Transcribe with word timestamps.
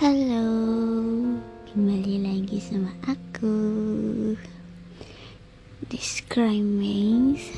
Halo, 0.00 0.48
kembali 1.68 2.24
lagi 2.24 2.56
sama 2.56 2.88
aku 3.04 3.52
Discrimace 5.92 7.52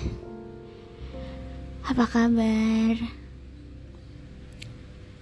Apa 1.86 2.02
kabar? 2.02 2.98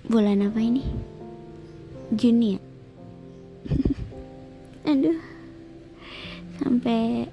Bulan 0.09 0.49
apa 0.49 0.65
ini? 0.65 0.81
Juni 2.17 2.57
ya? 2.57 2.61
Aduh 4.97 5.21
Sampai 6.57 7.29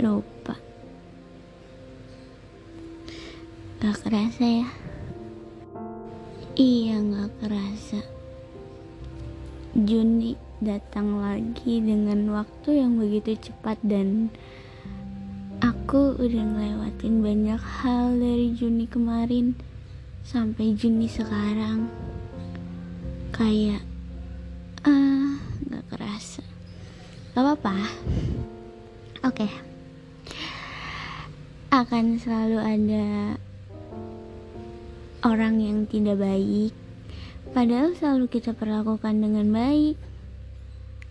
Lupa 0.00 0.27
datang 10.58 11.22
lagi 11.22 11.78
dengan 11.78 12.34
waktu 12.34 12.82
yang 12.82 12.98
begitu 12.98 13.38
cepat 13.38 13.78
dan 13.86 14.26
aku 15.62 16.18
udah 16.18 16.44
ngelewatin 16.44 17.22
banyak 17.22 17.62
hal 17.62 18.18
dari 18.18 18.50
Juni 18.58 18.90
kemarin 18.90 19.54
sampai 20.26 20.74
Juni 20.74 21.06
sekarang. 21.06 21.86
Kayak 23.30 23.86
ah 24.82 25.38
nggak 25.70 25.84
kerasa. 25.94 26.42
Gak 27.38 27.42
apa-apa. 27.46 27.76
Oke. 29.30 29.46
Akan 31.70 32.18
selalu 32.18 32.58
ada 32.58 33.06
orang 35.22 35.62
yang 35.62 35.78
tidak 35.86 36.18
baik, 36.18 36.74
padahal 37.54 37.94
selalu 37.94 38.26
kita 38.26 38.56
perlakukan 38.58 39.22
dengan 39.22 39.46
baik. 39.54 40.07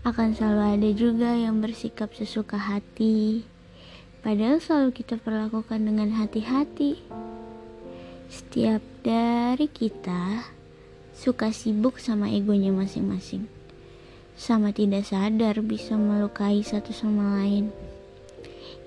Akan 0.08 0.32
selalu 0.32 0.64
ada 0.80 0.90
juga 0.96 1.36
yang 1.36 1.60
bersikap 1.60 2.16
sesuka 2.16 2.56
hati, 2.56 3.44
padahal 4.24 4.64
selalu 4.64 4.96
kita 4.96 5.20
perlakukan 5.20 5.84
dengan 5.84 6.16
hati-hati. 6.16 6.96
Setiap 8.32 8.80
dari 9.04 9.68
kita 9.68 10.48
suka 11.12 11.52
sibuk 11.52 12.00
sama 12.00 12.32
egonya 12.32 12.72
masing-masing, 12.72 13.52
sama 14.40 14.72
tidak 14.72 15.04
sadar 15.04 15.60
bisa 15.60 16.00
melukai 16.00 16.64
satu 16.64 16.96
sama 16.96 17.44
lain. 17.44 17.76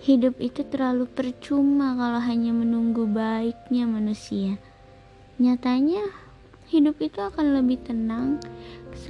Hidup 0.01 0.41
itu 0.41 0.65
terlalu 0.65 1.05
percuma 1.05 2.01
kalau 2.01 2.25
hanya 2.25 2.57
menunggu 2.57 3.05
baiknya 3.05 3.84
manusia. 3.84 4.57
Nyatanya, 5.37 6.01
hidup 6.73 6.97
itu 7.05 7.21
akan 7.21 7.61
lebih 7.61 7.77
tenang 7.84 8.41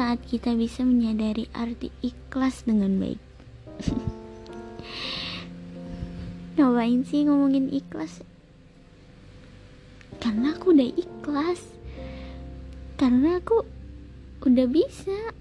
saat 0.01 0.25
kita 0.25 0.57
bisa 0.57 0.81
menyadari 0.81 1.45
arti 1.53 1.93
ikhlas 2.01 2.65
dengan 2.65 2.97
baik. 2.97 3.21
Ngapain 6.57 7.05
sih 7.05 7.29
ngomongin 7.29 7.69
ikhlas? 7.69 8.25
Karena 10.17 10.57
aku 10.57 10.73
udah 10.73 10.89
ikhlas. 10.97 11.61
Karena 12.97 13.45
aku 13.45 13.61
udah 14.49 14.67
bisa. 14.73 15.37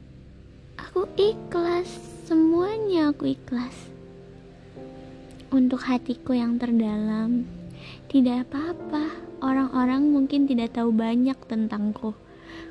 Aku 0.76 1.08
ikhlas. 1.16 1.88
Semuanya 2.28 3.16
aku 3.16 3.32
ikhlas. 3.32 3.88
Untuk 5.56 5.88
hatiku 5.88 6.36
yang 6.36 6.60
terdalam, 6.60 7.48
tidak 8.12 8.44
apa-apa. 8.52 9.08
Orang-orang 9.40 10.12
mungkin 10.12 10.52
tidak 10.52 10.76
tahu 10.76 10.92
banyak 10.92 11.40
tentangku. 11.48 12.12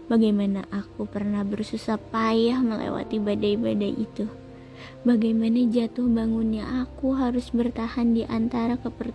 Bagaimana 0.08 0.64
aku 0.72 1.04
pernah 1.04 1.44
bersusah 1.44 2.00
payah 2.00 2.64
melewati 2.64 3.20
badai-badai 3.20 3.92
itu. 3.92 4.24
Bagaimana 5.04 5.68
jatuh 5.68 6.08
bangunnya 6.08 6.64
aku 6.86 7.12
harus 7.12 7.52
bertahan 7.52 8.16
di 8.16 8.24
antara 8.24 8.80
keper... 8.80 9.12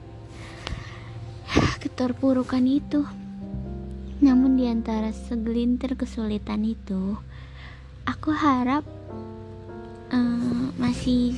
keterpurukan 1.81 2.63
itu. 2.66 3.03
Namun 4.23 4.56
di 4.56 4.69
antara 4.72 5.12
segelintir 5.12 6.00
kesulitan 6.00 6.63
itu, 6.63 7.19
aku 8.07 8.31
harap 8.31 8.88
uh, 10.13 10.67
masih 10.79 11.35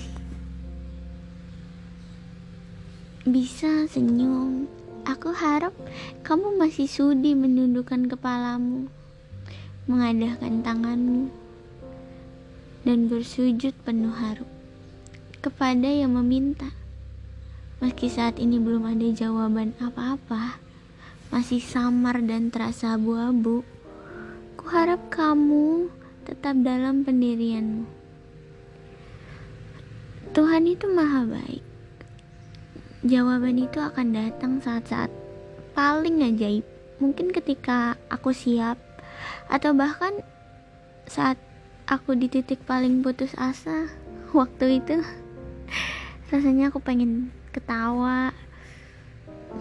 bisa 3.25 3.89
senyum. 3.89 4.69
Aku 5.05 5.33
harap 5.33 5.73
kamu 6.21 6.61
masih 6.61 6.85
sudi 6.85 7.33
menundukkan 7.33 8.05
kepalamu, 8.05 8.85
mengadahkan 9.85 10.65
tanganmu, 10.65 11.29
dan 12.85 13.05
bersujud 13.09 13.73
penuh 13.85 14.13
harap 14.13 14.49
kepada 15.45 15.85
yang 15.85 16.17
meminta. 16.17 16.73
Meski 17.77 18.09
saat 18.09 18.41
ini 18.41 18.57
belum 18.57 18.85
ada 18.87 19.05
jawaban 19.13 19.77
apa-apa, 19.77 20.57
masih 21.29 21.61
samar 21.61 22.21
dan 22.25 22.49
terasa 22.49 22.97
abu-abu, 22.97 23.61
ku 24.57 24.65
harap 24.69 25.11
kamu 25.13 25.93
tetap 26.25 26.57
dalam 26.65 27.05
pendirianmu. 27.05 27.85
Tuhan 30.33 30.67
itu 30.67 30.89
maha 30.91 31.23
baik. 31.29 31.63
Jawaban 33.05 33.61
itu 33.61 33.77
akan 33.77 34.17
datang 34.17 34.57
saat-saat 34.59 35.13
paling 35.77 36.25
ajaib. 36.25 36.65
Mungkin 36.97 37.29
ketika 37.29 37.99
aku 38.09 38.33
siap, 38.33 38.81
atau 39.47 39.71
bahkan 39.71 40.21
saat 41.05 41.37
aku 41.85 42.17
di 42.17 42.27
titik 42.27 42.61
paling 42.65 43.05
putus 43.05 43.31
asa 43.37 43.89
waktu 44.39 44.81
itu 44.81 45.01
rasanya 46.33 46.73
aku 46.73 46.81
pengen 46.81 47.29
ketawa 47.53 48.33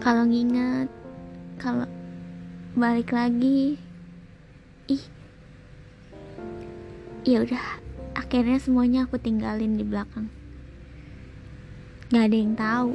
kalau 0.01 0.25
nginget 0.27 0.89
kalau 1.61 1.87
balik 2.75 3.15
lagi 3.15 3.79
ih 4.91 5.03
ya 7.25 7.41
udah 7.41 7.85
akhirnya 8.15 8.57
semuanya 8.57 9.05
aku 9.05 9.19
tinggalin 9.19 9.75
di 9.75 9.83
belakang. 9.83 10.31
Nggak 12.09 12.25
ada 12.25 12.35
yang 12.35 12.55
tahu. 12.55 12.91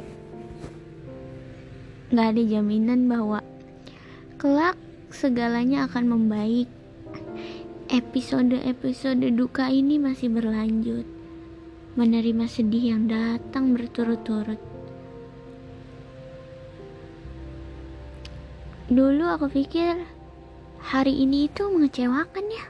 Nggak 2.11 2.27
ada 2.35 2.41
jaminan 2.43 3.01
bahwa 3.07 3.39
kelak 4.41 4.77
segalanya 5.11 5.87
akan 5.87 6.17
membaik 6.17 6.67
episode-episode 7.91 9.35
duka 9.35 9.67
ini 9.67 9.99
masih 9.99 10.31
berlanjut, 10.31 11.03
menerima 11.99 12.47
sedih 12.47 12.95
yang 12.95 13.11
datang 13.11 13.75
berturut-turut. 13.75 14.55
Dulu 18.87 19.23
aku 19.27 19.51
pikir 19.51 19.99
hari 20.79 21.23
ini 21.23 21.51
itu 21.51 21.67
mengecewakan 21.67 22.45
ya, 22.47 22.65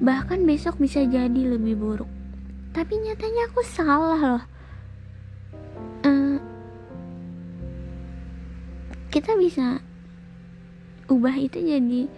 bahkan 0.00 0.48
besok 0.48 0.80
bisa 0.80 1.04
jadi 1.04 1.56
lebih 1.56 1.76
buruk. 1.76 2.10
Tapi 2.72 2.96
nyatanya 3.04 3.52
aku 3.52 3.60
salah 3.60 4.20
loh. 4.20 4.44
Uh, 6.04 6.36
kita 9.12 9.36
bisa 9.36 9.84
ubah 11.14 11.38
itu 11.38 11.62
jadi 11.62 12.10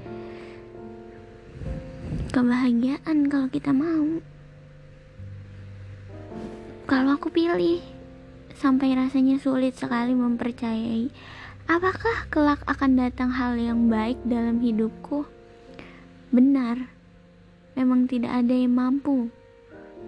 kebahagiaan 2.33 3.29
kalau 3.29 3.49
kita 3.53 3.77
mau. 3.77 4.25
Kalau 6.89 7.21
aku 7.21 7.29
pilih, 7.29 7.85
sampai 8.57 8.97
rasanya 8.97 9.37
sulit 9.37 9.77
sekali 9.77 10.17
mempercayai 10.17 11.13
apakah 11.69 12.25
kelak 12.33 12.65
akan 12.65 12.97
datang 12.97 13.29
hal 13.37 13.61
yang 13.61 13.93
baik 13.93 14.17
dalam 14.25 14.65
hidupku. 14.65 15.29
Benar, 16.33 16.89
memang 17.77 18.09
tidak 18.09 18.33
ada 18.33 18.55
yang 18.57 18.73
mampu 18.73 19.29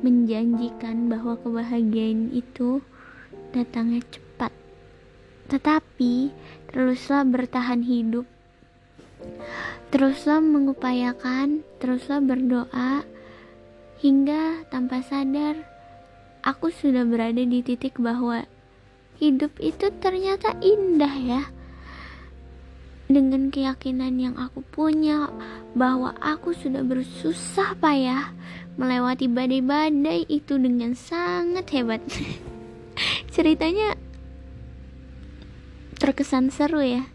menjanjikan 0.01 1.13
bahwa 1.13 1.37
kebahagiaan 1.45 2.33
itu 2.33 2.81
datangnya 3.53 4.01
cepat. 4.09 4.55
Tetapi, 5.53 6.33
teruslah 6.73 7.27
bertahan 7.29 7.85
hidup 7.85 8.25
Teruslah 9.89 10.45
mengupayakan, 10.45 11.65
teruslah 11.81 12.21
berdoa, 12.21 13.03
hingga 13.99 14.69
tanpa 14.71 15.03
sadar 15.03 15.59
aku 16.45 16.71
sudah 16.71 17.03
berada 17.03 17.43
di 17.43 17.61
titik 17.61 17.99
bahwa 17.99 18.47
hidup 19.19 19.53
itu 19.59 19.91
ternyata 19.99 20.55
indah 20.63 21.15
ya. 21.19 21.43
Dengan 23.09 23.49
keyakinan 23.49 24.21
yang 24.21 24.37
aku 24.37 24.61
punya 24.61 25.33
bahwa 25.73 26.13
aku 26.21 26.53
sudah 26.53 26.85
bersusah 26.85 27.73
payah 27.81 28.37
melewati 28.77 29.27
badai-badai 29.27 30.29
itu 30.29 30.61
dengan 30.61 30.93
sangat 30.93 31.73
hebat. 31.73 32.05
Ceritanya 33.35 33.97
terkesan 35.97 36.53
seru 36.53 36.85
ya. 36.85 37.09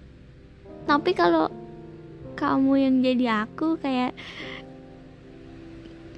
Tapi 0.89 1.13
kalau 1.15 1.47
kamu 2.33 2.71
yang 2.81 2.95
jadi 3.00 3.25
aku 3.47 3.77
kayak 3.80 4.12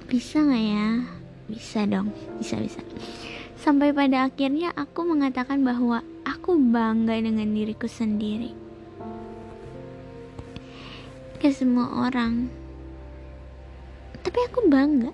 bisa 0.06 0.42
nggak 0.42 0.64
ya? 0.64 0.88
Bisa 1.46 1.78
dong 1.86 2.10
bisa 2.40 2.58
bisa. 2.58 2.80
Sampai 3.56 3.90
pada 3.90 4.26
akhirnya 4.30 4.70
aku 4.76 5.02
mengatakan 5.02 5.66
bahwa 5.66 6.04
aku 6.22 6.54
bangga 6.54 7.18
dengan 7.18 7.50
diriku 7.50 7.90
sendiri. 7.90 8.54
Ke 11.42 11.50
semua 11.50 12.06
orang. 12.06 12.46
Tapi 14.22 14.38
aku 14.46 14.70
bangga. 14.70 15.10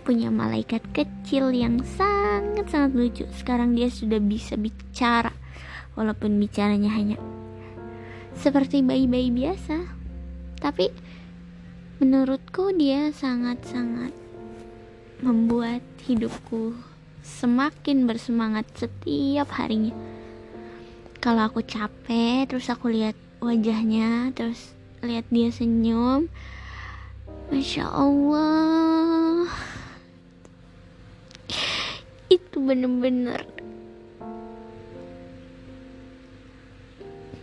Punya 0.00 0.32
malaikat 0.32 0.80
kecil 0.96 1.52
yang 1.52 1.84
sangat-sangat 1.84 2.92
lucu. 2.96 3.24
Sekarang 3.36 3.76
dia 3.76 3.92
sudah 3.92 4.16
bisa 4.16 4.56
bicara 4.56 5.36
walaupun 6.00 6.40
bicaranya 6.40 6.88
hanya 6.96 7.20
seperti 8.40 8.80
bayi-bayi 8.80 9.28
biasa. 9.28 9.76
Tapi 10.56 10.88
menurutku 12.00 12.72
dia 12.72 13.12
sangat-sangat 13.12 14.16
membuat 15.20 15.84
hidupku 16.08 16.72
semakin 17.20 18.08
bersemangat 18.08 18.64
setiap 18.72 19.52
harinya. 19.60 19.92
Kalau 21.20 21.44
aku 21.44 21.60
capek 21.60 22.48
terus 22.48 22.72
aku 22.72 22.88
lihat 22.88 23.12
wajahnya 23.44 24.32
terus 24.32 24.72
lihat 25.04 25.28
dia 25.28 25.52
senyum 25.52 26.32
Masya 27.52 27.84
Allah. 27.84 29.44
Itu 32.32 32.64
bener-bener 32.64 33.59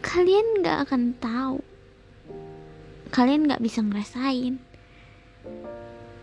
kalian 0.08 0.64
gak 0.64 0.88
akan 0.88 1.20
tahu. 1.20 1.60
Kalian 3.12 3.52
gak 3.52 3.60
bisa 3.60 3.84
ngerasain. 3.84 4.56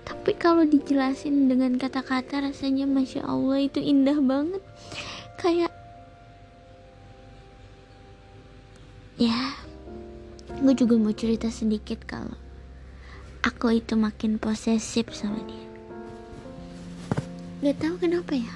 Tapi 0.08 0.32
kalau 0.40 0.64
dijelasin 0.64 1.52
dengan 1.52 1.76
kata-kata 1.76 2.48
rasanya 2.48 2.88
Masya 2.88 3.28
Allah 3.28 3.60
itu 3.60 3.84
indah 3.84 4.16
banget. 4.24 4.64
Kayak 5.36 5.72
ya 9.20 9.52
gue 10.64 10.74
juga 10.74 10.98
mau 10.98 11.12
cerita 11.12 11.46
sedikit 11.52 12.02
kalau 12.08 12.34
aku 13.44 13.78
itu 13.78 14.00
makin 14.00 14.40
posesif 14.40 15.12
sama 15.12 15.44
dia. 15.44 15.68
Gak 17.60 17.84
tahu 17.84 17.94
kenapa 18.00 18.32
ya. 18.32 18.54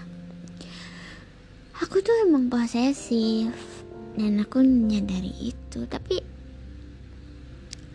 Aku 1.84 2.00
tuh 2.00 2.16
emang 2.24 2.48
posesif 2.48 3.77
dan 4.14 4.40
aku 4.40 4.64
menyadari 4.64 5.52
itu 5.52 5.84
tapi 5.90 6.22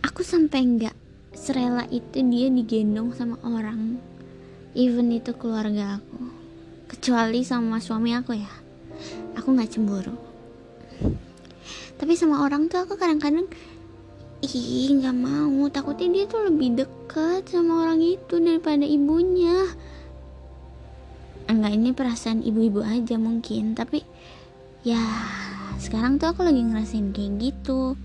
aku 0.04 0.20
sampai 0.22 0.60
nggak 0.62 0.96
serela 1.34 1.82
itu 1.90 2.22
dia 2.22 2.46
digendong 2.52 3.10
sama 3.16 3.40
orang 3.42 3.98
even 4.74 5.14
itu 5.14 5.30
keluarga 5.38 6.02
aku. 6.02 6.18
Kecuali 6.90 7.46
sama 7.46 7.78
suami 7.78 8.12
aku 8.12 8.34
ya. 8.34 8.52
Aku 9.38 9.54
nggak 9.54 9.70
cemburu. 9.70 10.14
Tapi 11.94 12.12
sama 12.18 12.42
orang 12.42 12.66
tuh 12.66 12.82
aku 12.82 12.98
kadang-kadang 12.98 13.46
ih 14.42 14.90
nggak 14.98 15.14
mau. 15.14 15.70
Takutnya 15.70 16.10
dia 16.10 16.24
tuh 16.26 16.50
lebih 16.50 16.84
dekat 16.84 17.48
sama 17.48 17.86
orang 17.86 18.02
itu 18.02 18.42
daripada 18.42 18.82
ibunya. 18.84 19.70
Enggak 21.46 21.72
ini 21.72 21.90
perasaan 21.94 22.42
ibu-ibu 22.42 22.82
aja 22.82 23.20
mungkin 23.20 23.76
tapi 23.78 24.02
ya 24.82 25.00
sekarang 25.78 26.22
tuh 26.22 26.30
aku 26.30 26.46
lagi 26.46 26.62
ngerasain 26.62 27.10
kayak 27.10 27.32
gitu. 27.40 27.98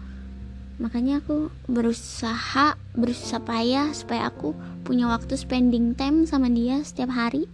Makanya 0.80 1.20
aku 1.20 1.52
berusaha 1.68 2.80
berusaha 2.96 3.44
payah 3.44 3.92
supaya 3.92 4.32
aku 4.32 4.56
punya 4.88 5.12
waktu 5.12 5.36
spending 5.36 5.94
time 5.94 6.24
sama 6.24 6.48
dia 6.48 6.80
setiap 6.82 7.12
hari. 7.12 7.46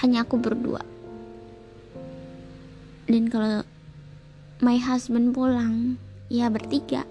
Hanya 0.00 0.24
aku 0.24 0.40
berdua. 0.40 0.80
Dan 3.04 3.28
kalau 3.28 3.62
my 4.64 4.80
husband 4.80 5.36
pulang 5.36 6.00
ya 6.32 6.48
bertiga. 6.48 7.04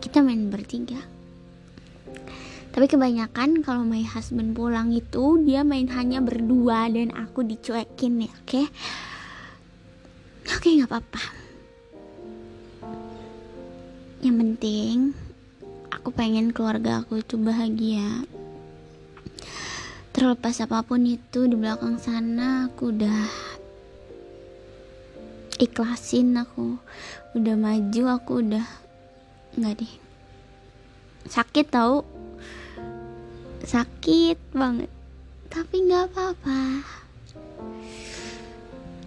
Kita 0.00 0.24
main 0.24 0.48
bertiga. 0.48 0.98
Tapi 2.76 2.92
kebanyakan 2.92 3.64
kalau 3.64 3.88
my 3.88 4.04
husband 4.04 4.52
pulang 4.52 4.92
itu 4.92 5.40
dia 5.44 5.64
main 5.64 5.88
hanya 5.92 6.20
berdua 6.20 6.92
dan 6.92 7.08
aku 7.16 7.40
dicuekin 7.40 8.28
ya 8.28 8.32
oke? 8.32 8.44
okay? 8.44 8.66
Oke 10.66 10.82
nggak 10.82 10.90
apa-apa. 10.90 11.24
Yang 14.18 14.36
penting 14.42 14.96
aku 15.94 16.10
pengen 16.10 16.50
keluarga 16.50 17.06
aku 17.06 17.22
itu 17.22 17.38
bahagia. 17.38 18.26
Terlepas 20.10 20.58
apa 20.66 20.82
pun 20.82 21.06
itu 21.06 21.46
di 21.46 21.54
belakang 21.54 22.02
sana 22.02 22.66
aku 22.66 22.90
udah 22.90 23.30
ikhlasin 25.62 26.34
aku 26.34 26.82
udah 27.38 27.54
maju 27.54 28.02
aku 28.18 28.42
udah 28.42 28.66
nggak 29.54 29.86
deh. 29.86 29.92
Sakit 31.30 31.70
tau? 31.70 32.02
Sakit 33.62 34.50
banget. 34.50 34.90
Tapi 35.46 35.86
nggak 35.86 36.10
apa-apa. 36.10 36.82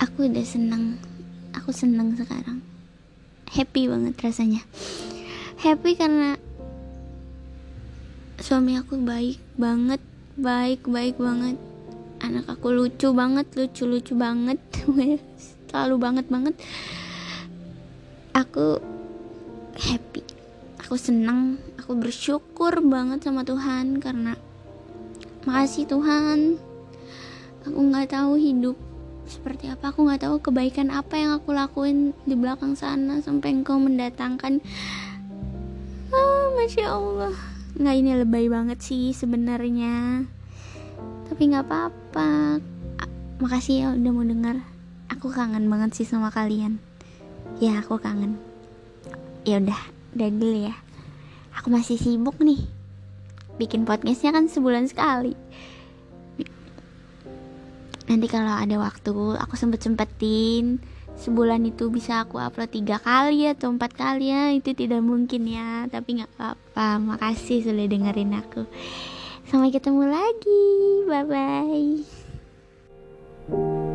Aku 0.08 0.24
udah 0.24 0.48
seneng 0.48 1.09
aku 1.54 1.70
seneng 1.74 2.14
sekarang. 2.18 2.62
Happy 3.50 3.90
banget 3.90 4.14
rasanya. 4.22 4.62
Happy 5.60 5.98
karena 5.98 6.38
suami 8.40 8.80
aku 8.80 8.96
baik 9.02 9.42
banget 9.60 10.02
baik 10.40 10.88
baik 10.88 11.20
banget. 11.20 11.60
Anak 12.24 12.48
aku 12.48 12.72
lucu 12.72 13.12
banget 13.12 13.50
lucu 13.58 13.84
lucu 13.84 14.14
banget. 14.16 14.60
Selalu 15.70 15.96
banget 16.00 16.26
banget. 16.32 16.56
Aku 18.34 18.80
happy. 19.76 20.24
Aku 20.86 20.96
senang 20.98 21.60
aku 21.78 21.94
bersyukur 22.00 22.82
banget 22.86 23.26
sama 23.26 23.44
Tuhan 23.44 24.00
karena 24.00 24.34
makasih 25.44 25.86
Tuhan. 25.86 26.58
Aku 27.68 27.80
nggak 27.92 28.16
tahu 28.16 28.40
hidup 28.40 28.89
seperti 29.30 29.70
apa? 29.70 29.94
Aku 29.94 30.10
nggak 30.10 30.26
tahu 30.26 30.42
kebaikan 30.42 30.90
apa 30.90 31.16
yang 31.16 31.38
aku 31.38 31.54
lakuin 31.54 32.18
di 32.26 32.34
belakang 32.34 32.74
sana 32.74 33.22
sampai 33.22 33.54
engkau 33.54 33.78
mendatangkan. 33.78 34.60
Ah 36.10 36.50
masya 36.58 36.90
allah. 36.90 37.36
Nggak 37.78 37.96
ini 37.96 38.12
lebay 38.18 38.46
banget 38.50 38.82
sih 38.82 39.14
sebenarnya. 39.14 40.26
Tapi 41.30 41.42
nggak 41.54 41.66
apa-apa. 41.70 42.58
Makasih 43.40 43.76
ya 43.80 43.88
udah 43.96 44.12
mau 44.12 44.26
dengar 44.26 44.60
aku 45.08 45.32
kangen 45.32 45.70
banget 45.70 46.02
sih 46.02 46.10
sama 46.10 46.34
kalian. 46.34 46.82
Ya 47.62 47.80
aku 47.80 48.02
kangen. 48.02 48.36
Ya 49.46 49.62
udah 49.62 49.80
udah 50.18 50.30
dulu 50.34 50.58
ya. 50.68 50.76
Aku 51.56 51.70
masih 51.70 51.96
sibuk 51.96 52.36
nih. 52.42 52.66
Bikin 53.62 53.86
podcastnya 53.86 54.34
kan 54.34 54.50
sebulan 54.50 54.90
sekali 54.90 55.38
nanti 58.10 58.26
kalau 58.26 58.52
ada 58.52 58.76
waktu 58.82 59.14
aku 59.38 59.54
sempet 59.54 59.86
sempetin. 59.86 60.82
Sebulan 61.20 61.68
itu 61.68 61.92
bisa 61.92 62.24
aku 62.24 62.40
upload 62.40 62.72
tiga 62.72 62.96
kali 62.96 63.52
atau 63.52 63.70
empat 63.70 63.92
kali 63.92 64.32
ya. 64.32 64.56
Itu 64.56 64.74
tidak 64.74 65.04
mungkin 65.06 65.46
ya 65.46 65.86
tapi 65.92 66.20
nggak 66.20 66.32
apa-apa. 66.36 67.16
Makasih 67.16 67.70
sudah 67.70 67.86
dengerin 67.86 68.34
aku. 68.34 68.66
Sampai 69.46 69.70
ketemu 69.70 70.10
lagi. 70.10 70.66
Bye 71.06 71.26
bye 73.50 73.89